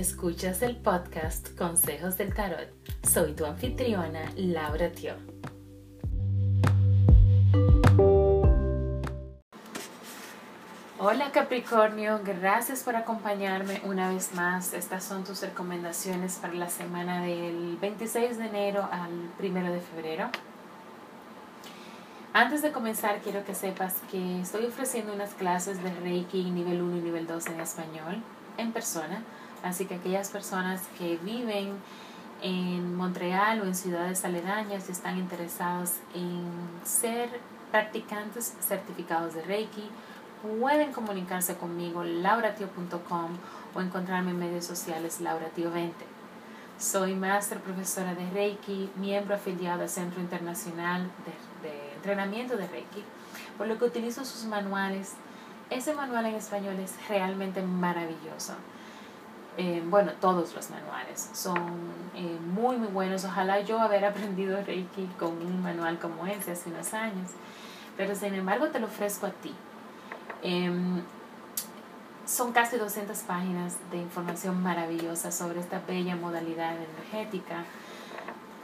[0.00, 2.70] Escuchas el podcast Consejos del Tarot.
[3.06, 5.12] Soy tu anfitriona, Laura Tio.
[10.98, 14.72] Hola Capricornio, gracias por acompañarme una vez más.
[14.72, 20.30] Estas son tus recomendaciones para la semana del 26 de enero al 1 de febrero.
[22.32, 26.96] Antes de comenzar, quiero que sepas que estoy ofreciendo unas clases de Reiki nivel 1
[26.96, 28.22] y nivel 2 en español
[28.56, 29.22] en persona.
[29.62, 31.78] Así que aquellas personas que viven
[32.42, 36.48] en Montreal o en ciudades aledañas y están interesados en
[36.84, 37.28] ser
[37.70, 39.88] practicantes certificados de Reiki,
[40.42, 43.30] pueden comunicarse conmigo lauratio.com
[43.74, 45.92] o encontrarme en medios sociales lauratio20.
[46.78, 51.10] Soy máster profesora de Reiki, miembro afiliado al Centro Internacional
[51.62, 53.04] de, de Entrenamiento de Reiki,
[53.58, 55.12] por lo que utilizo sus manuales.
[55.68, 58.54] Ese manual en español es realmente maravilloso.
[59.56, 61.58] Eh, bueno, todos los manuales son
[62.14, 63.24] eh, muy, muy buenos.
[63.24, 67.30] Ojalá yo haber aprendido Reiki con un manual como ese hace unos años,
[67.96, 69.54] pero sin embargo te lo ofrezco a ti.
[70.42, 71.02] Em,
[72.26, 77.64] son casi 200 páginas de información maravillosa sobre esta bella modalidad energética.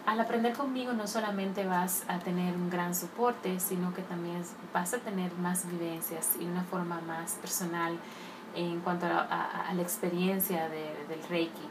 [0.07, 4.41] Al aprender conmigo no solamente vas a tener un gran soporte, sino que también
[4.73, 7.99] vas a tener más vivencias y una forma más personal
[8.57, 11.69] en cuanto a, la experiencia del Reiki.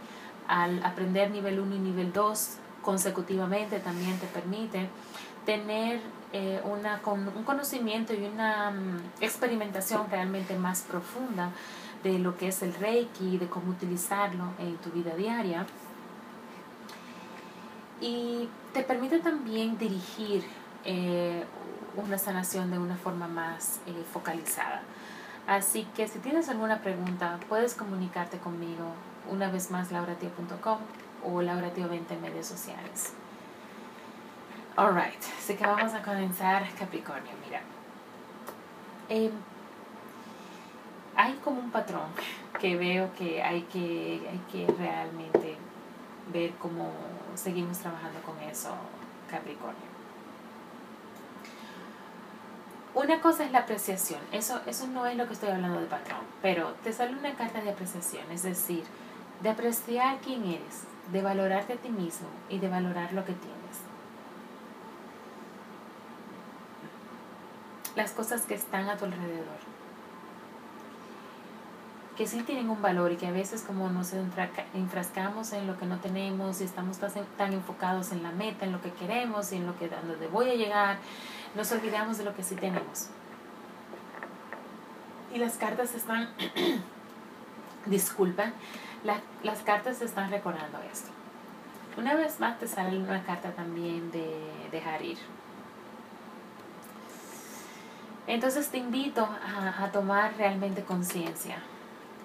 [0.47, 4.87] Al aprender nivel 1 y nivel 2 consecutivamente también te permite
[5.45, 5.99] tener
[6.31, 11.51] eh, una, un conocimiento y una mm, experimentación realmente más profunda
[12.03, 15.65] de lo que es el Reiki, de cómo utilizarlo en tu vida diaria.
[17.99, 20.43] Y te permite también dirigir
[20.83, 21.43] eh,
[21.95, 24.83] una sanación de una forma más eh, focalizada.
[25.47, 28.93] Así que si tienes alguna pregunta, puedes comunicarte conmigo
[29.29, 30.79] una vez más lauratio.com
[31.23, 33.13] o lauratio20 en medios sociales.
[34.75, 37.31] Alright, así que vamos a comenzar Capricornio.
[37.45, 37.61] Mira,
[39.07, 39.31] em,
[41.15, 42.09] hay como un patrón
[42.59, 45.57] que veo que hay que, hay que realmente
[46.33, 46.91] ver cómo
[47.35, 48.75] seguimos trabajando con eso,
[49.29, 49.94] Capricornio.
[52.95, 56.21] Una cosa es la apreciación, eso, eso no es lo que estoy hablando de patrón,
[56.41, 58.85] pero te sale una carta de apreciación, es decir,
[59.43, 63.55] de apreciar quién eres, de valorarte a ti mismo y de valorar lo que tienes.
[67.97, 69.59] Las cosas que están a tu alrededor,
[72.15, 74.13] que sí tienen un valor y que a veces como nos
[74.73, 76.97] enfrascamos en lo que no tenemos y estamos
[77.37, 80.49] tan enfocados en la meta, en lo que queremos y en lo que donde voy
[80.49, 80.97] a llegar,
[81.55, 83.07] nos olvidamos de lo que sí tenemos.
[85.33, 86.29] Y las cartas están,
[87.85, 88.51] disculpa,
[89.43, 91.09] las cartas están recordando esto.
[91.97, 95.17] Una vez más te sale una carta también de dejar ir.
[98.27, 101.57] Entonces te invito a, a tomar realmente conciencia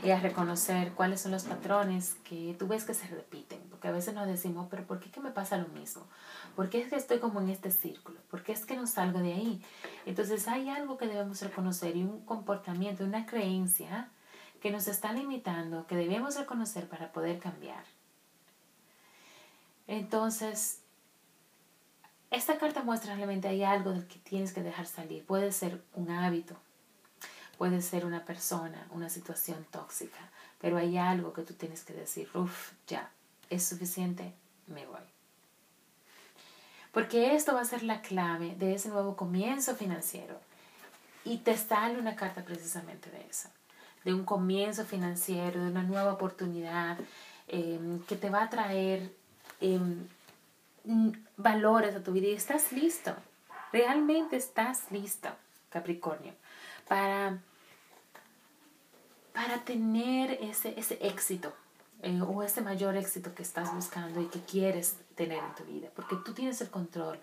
[0.02, 3.60] y a reconocer cuáles son los patrones que tú ves que se repiten.
[3.70, 6.06] Porque a veces nos decimos, pero ¿por qué que me pasa lo mismo?
[6.56, 8.18] ¿Por qué es que estoy como en este círculo?
[8.30, 9.62] ¿Por qué es que no salgo de ahí?
[10.06, 14.08] Entonces hay algo que debemos reconocer y un comportamiento, una creencia
[14.60, 17.84] que nos está limitando, que debemos reconocer para poder cambiar.
[19.86, 20.80] Entonces,
[22.30, 25.24] esta carta muestra realmente hay algo del que tienes que dejar salir.
[25.26, 26.56] Puede ser un hábito,
[27.60, 30.30] puede ser una persona, una situación tóxica,
[30.62, 33.10] pero hay algo que tú tienes que decir, uff, ya,
[33.50, 34.32] es suficiente,
[34.66, 35.02] me voy.
[36.90, 40.40] Porque esto va a ser la clave de ese nuevo comienzo financiero.
[41.22, 43.50] Y te sale una carta precisamente de eso,
[44.06, 46.96] de un comienzo financiero, de una nueva oportunidad
[47.46, 49.14] em, que te va a traer
[49.60, 50.08] em,
[51.36, 52.28] valores a tu vida.
[52.28, 53.14] Y estás listo,
[53.70, 55.28] realmente estás listo,
[55.68, 56.32] Capricornio,
[56.88, 57.38] para,
[59.40, 61.54] para tener ese, ese éxito
[62.02, 65.88] eh, o ese mayor éxito que estás buscando y que quieres tener en tu vida,
[65.96, 67.18] porque tú tienes el control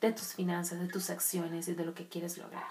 [0.00, 2.68] de tus finanzas, de tus acciones y de lo que quieres lograr.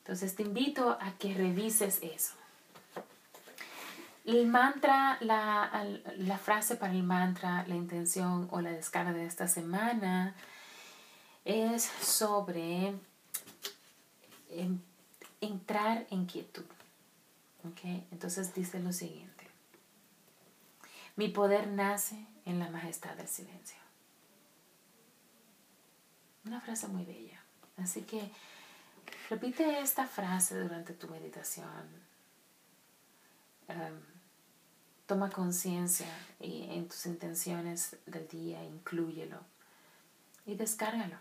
[0.00, 2.34] Entonces te invito a que revises eso.
[4.26, 5.86] El mantra, la,
[6.18, 10.34] la frase para el mantra, la intención o la descarga de esta semana
[11.46, 12.94] es sobre
[14.50, 14.78] em,
[15.40, 16.64] entrar en quietud.
[17.70, 18.06] ¿Okay?
[18.10, 19.46] Entonces dice lo siguiente.
[21.16, 23.78] Mi poder nace en la majestad del silencio.
[26.44, 27.42] Una frase muy bella.
[27.76, 28.30] Así que
[29.30, 31.86] repite esta frase durante tu meditación.
[33.68, 34.00] Em,
[35.06, 36.08] toma conciencia
[36.40, 39.40] en tus intenciones del día, inclúyelo
[40.46, 41.16] y descárgalo.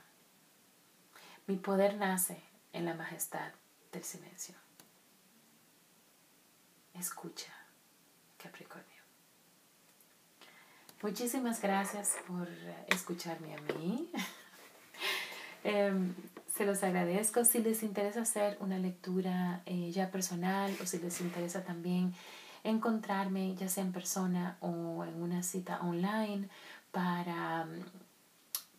[1.48, 2.42] Mi poder nace
[2.74, 3.52] en la majestad
[3.92, 4.56] del silencio.
[7.02, 7.52] Escucha,
[8.38, 9.02] Capricornio.
[11.02, 12.48] Muchísimas gracias por
[12.90, 14.12] escucharme a mí.
[15.64, 16.14] Em,
[16.56, 17.44] se los agradezco.
[17.44, 22.14] Si les interesa hacer una lectura eh, ya personal o si les interesa también
[22.64, 26.50] encontrarme ya sea en persona o en una cita online
[26.92, 27.68] para,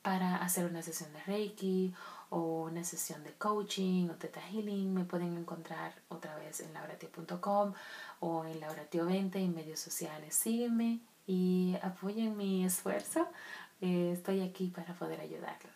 [0.03, 1.95] para hacer una sesión de Reiki
[2.31, 7.73] o una sesión de coaching o Theta Healing, me pueden encontrar otra vez en lauratio.com
[8.21, 10.35] o en lauratio20 en medios sociales.
[10.35, 13.29] Sígueme y apoyen mi esfuerzo.
[13.81, 15.73] Eh, estoy aquí para poder ayudarlos.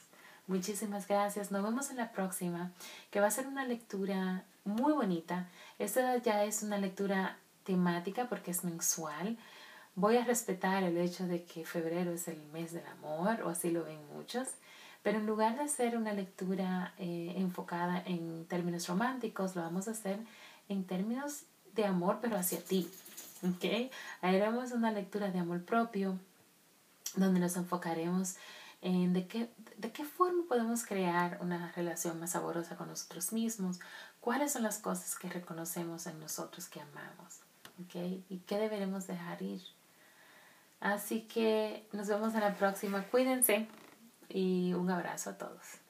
[0.47, 1.51] Muchísimas gracias.
[1.51, 2.71] Nos vemos en la próxima,
[3.11, 5.49] que va a ser una lectura muy bonita.
[5.79, 9.37] Esta ya es una lectura temática porque es mensual.
[9.99, 13.71] Voy a respetar el hecho de que febrero es el mes del amor, o así
[13.71, 14.47] lo ven muchos,
[15.03, 19.93] pero en lugar de hacer una lectura eh, enfocada en términos románticos, lo vamos a
[19.93, 20.19] hacer
[20.69, 21.45] en términos
[21.75, 22.91] de amor, pero hacia ti.
[23.43, 23.91] ¿ok?
[24.21, 26.19] Haremos una lectura de amor propio,
[27.15, 28.37] donde nos enfocaremos
[28.83, 29.49] en de qué,
[29.79, 33.81] de qué forma podemos crear una relación más saborosa con nosotros mismos,
[34.21, 37.41] cuáles son las cosas que reconocemos en nosotros que amamos,
[37.81, 38.23] ¿ok?
[38.29, 39.63] Y qué deberemos dejar ir.
[40.81, 43.05] Así que nos vemos en la próxima.
[43.05, 43.67] Cuídense
[44.29, 45.86] y un abrazo a todos.